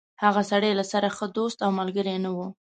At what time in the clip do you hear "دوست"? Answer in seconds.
1.37-1.57